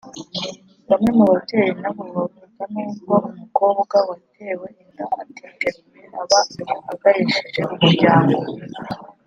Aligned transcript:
Bamwe 0.89 1.09
mu 1.17 1.23
babyeyi 1.31 1.73
na 1.81 1.89
bo 1.95 2.03
bavuga 2.15 2.63
nubwo 2.71 3.13
umukobwa 3.29 3.95
watewe 4.09 4.67
inda 4.81 5.05
itateguwe 5.29 6.01
aba 6.21 6.39
agayishije 6.93 7.61
umuryango 7.73 8.39